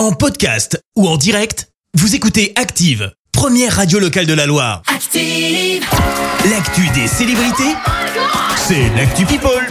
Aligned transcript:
En 0.00 0.12
podcast 0.12 0.82
ou 0.96 1.06
en 1.06 1.18
direct, 1.18 1.68
vous 1.92 2.14
écoutez 2.14 2.54
Active, 2.56 3.12
première 3.32 3.76
radio 3.76 3.98
locale 3.98 4.24
de 4.24 4.32
la 4.32 4.46
Loire. 4.46 4.80
Active. 4.86 5.84
L'actu 6.48 6.88
des 6.94 7.06
célébrités, 7.06 7.74
c'est 8.56 8.88
l'actu 8.96 9.26
People. 9.26 9.66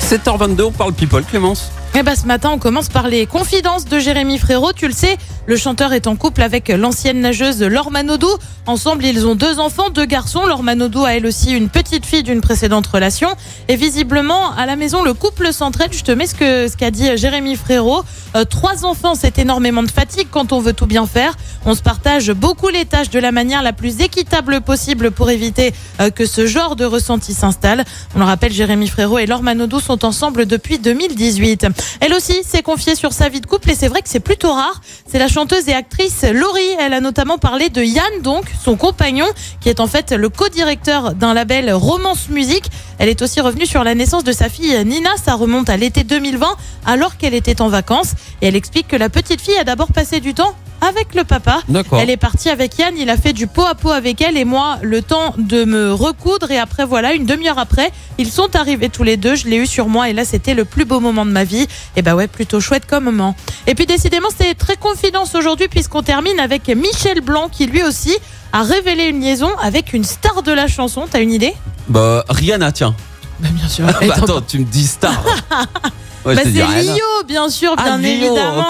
7h22, 0.00 0.62
on 0.62 0.72
parle 0.72 0.94
people, 0.94 1.22
Clémence. 1.22 1.70
Eh 1.94 2.02
ben, 2.02 2.16
ce 2.16 2.26
matin, 2.26 2.50
on 2.50 2.58
commence 2.58 2.88
par 2.88 3.06
les 3.06 3.26
confidences 3.26 3.84
de 3.84 4.00
Jérémy 4.00 4.38
Frérot. 4.38 4.72
Tu 4.72 4.88
le 4.88 4.92
sais, 4.92 5.16
le 5.48 5.56
chanteur 5.56 5.94
est 5.94 6.06
en 6.06 6.14
couple 6.14 6.42
avec 6.42 6.68
l'ancienne 6.68 7.22
nageuse 7.22 7.62
Laure 7.62 7.90
Manodou. 7.90 8.28
Ensemble, 8.66 9.06
ils 9.06 9.26
ont 9.26 9.34
deux 9.34 9.58
enfants, 9.58 9.88
deux 9.88 10.04
garçons. 10.04 10.44
Laure 10.44 10.62
Manodou 10.62 11.06
a 11.06 11.14
elle 11.14 11.24
aussi 11.24 11.52
une 11.52 11.70
petite 11.70 12.04
fille 12.04 12.22
d'une 12.22 12.42
précédente 12.42 12.86
relation. 12.86 13.30
Et 13.68 13.76
visiblement, 13.76 14.52
à 14.52 14.66
la 14.66 14.76
maison, 14.76 15.02
le 15.02 15.14
couple 15.14 15.50
s'entraide. 15.54 15.94
Je 15.94 16.04
te 16.04 16.12
mets 16.12 16.26
ce 16.26 16.34
que 16.34 16.68
ce 16.68 16.76
qu'a 16.76 16.90
dit 16.90 17.16
Jérémy 17.16 17.56
Frérot. 17.56 18.02
Euh, 18.36 18.44
trois 18.44 18.84
enfants, 18.84 19.14
c'est 19.14 19.38
énormément 19.38 19.82
de 19.82 19.90
fatigue 19.90 20.28
quand 20.30 20.52
on 20.52 20.60
veut 20.60 20.74
tout 20.74 20.84
bien 20.84 21.06
faire. 21.06 21.34
On 21.64 21.74
se 21.74 21.80
partage 21.80 22.30
beaucoup 22.30 22.68
les 22.68 22.84
tâches 22.84 23.08
de 23.08 23.18
la 23.18 23.32
manière 23.32 23.62
la 23.62 23.72
plus 23.72 24.02
équitable 24.02 24.60
possible 24.60 25.10
pour 25.12 25.30
éviter 25.30 25.72
euh, 26.02 26.10
que 26.10 26.26
ce 26.26 26.46
genre 26.46 26.76
de 26.76 26.84
ressenti 26.84 27.32
s'installe. 27.32 27.86
On 28.14 28.18
le 28.18 28.26
rappelle, 28.26 28.52
Jérémy 28.52 28.88
Frérot 28.88 29.18
et 29.18 29.24
Laure 29.24 29.42
Manodou 29.42 29.80
sont 29.80 30.04
ensemble 30.04 30.44
depuis 30.44 30.78
2018. 30.78 31.68
Elle 32.00 32.12
aussi 32.12 32.44
s'est 32.44 32.62
confiée 32.62 32.96
sur 32.96 33.14
sa 33.14 33.30
vie 33.30 33.40
de 33.40 33.46
couple 33.46 33.70
et 33.70 33.74
c'est 33.74 33.88
vrai 33.88 34.02
que 34.02 34.10
c'est 34.10 34.20
plutôt 34.20 34.52
rare. 34.52 34.82
C'est 35.10 35.18
la 35.18 35.28
chanteuse 35.38 35.68
et 35.68 35.72
actrice 35.72 36.24
Laurie. 36.24 36.74
Elle 36.80 36.92
a 36.92 37.00
notamment 37.00 37.38
parlé 37.38 37.68
de 37.68 37.80
Yann, 37.80 38.22
donc 38.24 38.46
son 38.60 38.74
compagnon, 38.74 39.26
qui 39.60 39.68
est 39.68 39.78
en 39.78 39.86
fait 39.86 40.10
le 40.10 40.28
co-directeur 40.30 41.14
d'un 41.14 41.32
label 41.32 41.72
Romance 41.72 42.28
Musique. 42.28 42.64
Elle 42.98 43.08
est 43.08 43.22
aussi 43.22 43.40
revenue 43.40 43.64
sur 43.64 43.84
la 43.84 43.94
naissance 43.94 44.24
de 44.24 44.32
sa 44.32 44.48
fille 44.48 44.84
Nina. 44.84 45.10
Ça 45.16 45.36
remonte 45.36 45.70
à 45.70 45.76
l'été 45.76 46.02
2020, 46.02 46.48
alors 46.86 47.18
qu'elle 47.18 47.34
était 47.34 47.62
en 47.62 47.68
vacances. 47.68 48.14
Et 48.42 48.48
elle 48.48 48.56
explique 48.56 48.88
que 48.88 48.96
la 48.96 49.10
petite 49.10 49.40
fille 49.40 49.56
a 49.58 49.62
d'abord 49.62 49.92
passé 49.92 50.18
du 50.18 50.34
temps 50.34 50.56
avec 50.80 51.14
le 51.14 51.24
papa. 51.24 51.60
Elle 51.92 52.10
est 52.10 52.16
partie 52.16 52.48
avec 52.48 52.78
Yann, 52.78 52.94
il 52.96 53.10
a 53.10 53.16
fait 53.16 53.32
du 53.32 53.46
pot 53.46 53.64
à 53.64 53.74
pot 53.74 53.90
avec 53.90 54.20
elle 54.20 54.36
et 54.36 54.44
moi 54.44 54.78
le 54.82 55.02
temps 55.02 55.34
de 55.38 55.64
me 55.64 55.92
recoudre 55.92 56.50
et 56.50 56.58
après 56.58 56.84
voilà, 56.84 57.12
une 57.14 57.26
demi-heure 57.26 57.58
après, 57.58 57.90
ils 58.18 58.30
sont 58.30 58.54
arrivés 58.56 58.88
tous 58.88 59.02
les 59.02 59.16
deux, 59.16 59.34
je 59.34 59.46
l'ai 59.48 59.56
eu 59.56 59.66
sur 59.66 59.88
moi 59.88 60.08
et 60.08 60.12
là 60.12 60.24
c'était 60.24 60.54
le 60.54 60.64
plus 60.64 60.84
beau 60.84 61.00
moment 61.00 61.26
de 61.26 61.30
ma 61.30 61.44
vie. 61.44 61.66
Et 61.96 62.02
bah 62.02 62.14
ouais, 62.14 62.28
plutôt 62.28 62.60
chouette 62.60 62.86
comme 62.86 63.04
moment. 63.04 63.34
Et 63.66 63.74
puis 63.74 63.86
décidément, 63.86 64.28
c'est 64.36 64.54
très 64.54 64.76
confidence 64.76 65.34
aujourd'hui 65.34 65.68
puisqu'on 65.68 66.02
termine 66.02 66.40
avec 66.40 66.68
Michel 66.68 67.20
Blanc 67.20 67.48
qui 67.50 67.66
lui 67.66 67.82
aussi 67.82 68.16
a 68.52 68.62
révélé 68.62 69.04
une 69.04 69.20
liaison 69.20 69.50
avec 69.60 69.92
une 69.92 70.04
star 70.04 70.42
de 70.42 70.52
la 70.52 70.68
chanson. 70.68 71.06
T'as 71.10 71.20
une 71.20 71.32
idée? 71.32 71.54
Bah, 71.88 72.24
Rihanna, 72.28 72.72
tiens. 72.72 72.94
Bah 73.40 73.48
bien 73.52 73.68
sûr. 73.68 73.86
Bah, 73.86 73.94
attends, 74.14 74.40
tu 74.40 74.58
me 74.60 74.64
dis 74.64 74.86
star. 74.86 75.22
Ouais, 76.28 76.34
Bah, 76.36 76.42
c'est. 76.44 76.50
Lio, 76.82 76.94
bien 77.26 77.48
sûr, 77.48 77.74
Ah, 77.76 77.96
bien 77.98 78.02
évidemment. 78.02 78.66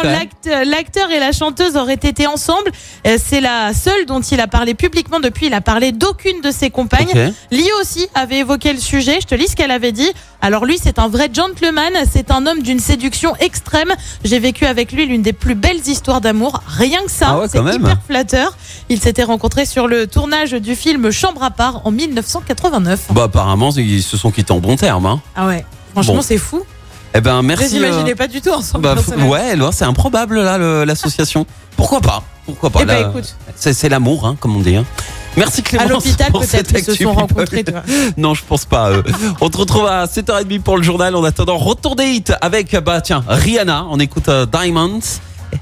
L'acteur 0.64 1.10
et 1.10 1.18
la 1.18 1.32
chanteuse 1.32 1.76
auraient 1.76 1.94
été 1.94 2.26
ensemble. 2.26 2.70
Euh, 3.06 3.16
C'est 3.22 3.40
la 3.40 3.72
seule 3.74 4.06
dont 4.06 4.20
il 4.20 4.40
a 4.40 4.46
parlé 4.46 4.74
publiquement 4.74 5.20
depuis. 5.20 5.46
Il 5.46 5.54
a 5.54 5.60
parlé 5.60 5.92
d'aucune 5.92 6.40
de 6.40 6.50
ses 6.50 6.70
compagnes. 6.70 7.08
Ok. 7.12 7.32
Lio 7.50 7.74
aussi 7.80 8.06
avait 8.14 8.38
évoqué 8.38 8.72
le 8.72 8.78
sujet. 8.78 9.18
Je 9.20 9.26
te 9.26 9.34
lis 9.34 9.48
ce 9.48 9.56
qu'elle 9.56 9.70
avait 9.70 9.92
dit. 9.92 10.10
Alors 10.40 10.64
lui, 10.64 10.78
c'est 10.82 10.98
un 10.98 11.08
vrai 11.08 11.28
gentleman. 11.32 11.92
C'est 12.10 12.30
un 12.30 12.46
homme 12.46 12.62
d'une 12.62 12.78
séduction 12.80 13.34
extrême. 13.40 13.92
J'ai 14.24 14.38
vécu 14.38 14.64
avec 14.66 14.92
lui 14.92 15.06
l'une 15.06 15.22
des 15.22 15.32
plus 15.32 15.54
belles 15.54 15.86
histoires 15.86 16.20
d'amour. 16.20 16.62
Rien 16.66 17.02
que 17.04 17.10
ça, 17.10 17.26
Ah 17.30 17.38
ouais, 17.40 17.46
c'est 17.50 17.58
hyper 17.58 17.98
flatteur. 18.06 18.56
Ils 18.88 19.00
s'étaient 19.00 19.24
rencontrés 19.24 19.66
sur 19.66 19.86
le 19.88 20.06
tournage 20.06 20.52
du 20.52 20.74
film 20.76 21.10
Chambre 21.10 21.42
à 21.42 21.50
part 21.50 21.82
en 21.86 21.90
1989. 21.90 23.00
Bah, 23.10 23.24
apparemment, 23.24 23.70
ils 23.70 24.02
se 24.02 24.16
sont 24.16 24.30
quittés 24.30 24.52
en 24.52 24.60
bon 24.60 24.76
terme. 24.76 25.06
Hein. 25.06 25.20
Ah 25.36 25.46
ouais. 25.46 25.64
Franchement, 25.92 26.14
Bon. 26.16 26.22
c'est 26.22 26.38
fou. 26.38 26.62
Eh 27.14 27.20
ben, 27.20 27.40
Je 27.40 27.46
merci. 27.46 27.76
imaginais 27.76 28.12
euh, 28.12 28.16
pas 28.16 28.26
du 28.28 28.40
tout 28.40 28.50
ensemble. 28.50 28.84
bah, 28.84 28.94
ouais, 29.26 29.54
c'est 29.72 29.84
improbable, 29.84 30.40
là, 30.40 30.58
l'association. 30.84 31.46
Pourquoi 31.76 32.00
pas 32.00 32.22
Pourquoi 32.46 32.70
pas 32.70 32.80
Eh 32.82 32.86
ben. 32.86 33.12
C'est 33.56 33.88
l'amour, 33.88 34.26
hein, 34.26 34.36
comme 34.38 34.56
on 34.56 34.60
dit. 34.60 34.76
hein. 34.76 34.84
Merci 35.36 35.62
Clémence. 35.62 35.86
À 35.86 35.92
l'hôpital, 35.92 36.32
pour 36.32 36.42
cette 36.44 36.68
peut-être 36.72 36.84
qu'ils 36.84 36.96
se 36.96 37.02
sont 37.04 37.12
rencontrés. 37.12 37.64
Non, 38.16 38.34
je 38.34 38.42
pense 38.46 38.64
pas. 38.64 38.88
euh. 38.90 39.02
On 39.40 39.48
te 39.48 39.56
retrouve 39.56 39.86
à 39.86 40.06
7h30 40.06 40.60
pour 40.62 40.76
le 40.76 40.82
journal. 40.82 41.14
En 41.14 41.22
attendant, 41.24 41.56
retour 41.58 41.94
des 41.96 42.06
hits 42.06 42.24
avec, 42.40 42.76
bah 42.84 43.00
tiens, 43.00 43.22
Rihanna. 43.28 43.86
On 43.90 44.00
écoute 44.00 44.28
euh, 44.28 44.46
Diamonds. 44.46 45.00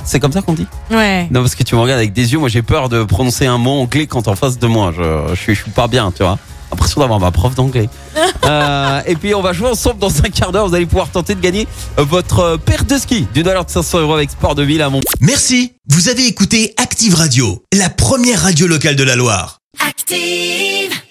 C'est 0.04 0.18
comme 0.18 0.32
ça 0.32 0.42
qu'on 0.42 0.54
dit? 0.54 0.66
Ouais. 0.90 1.28
Non, 1.30 1.42
parce 1.42 1.54
que 1.54 1.62
tu 1.62 1.74
me 1.76 1.80
regardes 1.80 1.98
avec 2.00 2.12
des 2.12 2.32
yeux. 2.32 2.38
Moi, 2.38 2.48
j'ai 2.48 2.62
peur 2.62 2.88
de 2.88 3.04
prononcer 3.04 3.46
un 3.46 3.58
mot 3.58 3.80
anglais 3.82 4.06
quand 4.06 4.26
en 4.28 4.34
face 4.34 4.58
de 4.58 4.66
moi. 4.66 4.92
Je, 4.96 5.34
je, 5.34 5.52
je 5.52 5.62
suis 5.62 5.70
pas 5.70 5.86
bien, 5.88 6.10
tu 6.10 6.22
vois. 6.24 6.38
L'impression 6.70 7.00
d'avoir 7.00 7.20
ma 7.20 7.30
prof 7.30 7.54
d'anglais. 7.54 7.88
Euh, 8.44 9.00
et 9.06 9.16
puis, 9.16 9.34
on 9.34 9.42
va 9.42 9.52
jouer 9.52 9.68
ensemble 9.68 9.98
dans 9.98 10.18
un 10.18 10.28
quart 10.28 10.52
d'heure. 10.52 10.68
Vous 10.68 10.74
allez 10.74 10.86
pouvoir 10.86 11.08
tenter 11.08 11.34
de 11.34 11.40
gagner 11.40 11.66
votre 11.96 12.56
paire 12.58 12.84
de 12.84 12.96
ski 12.96 13.26
d'une 13.34 13.44
valeur 13.44 13.64
de 13.64 13.70
500 13.70 14.00
euros 14.00 14.14
avec 14.14 14.30
Sport 14.30 14.54
de 14.54 14.62
Ville 14.62 14.82
à 14.82 14.90
Mont. 14.90 15.00
Merci, 15.20 15.72
vous 15.88 16.08
avez 16.08 16.26
écouté 16.26 16.72
Active 16.76 17.14
Radio, 17.16 17.64
la 17.72 17.88
première 17.88 18.42
radio 18.42 18.68
locale 18.68 18.94
de 18.94 19.02
la 19.02 19.16
Loire. 19.16 19.58
Active. 19.84 21.05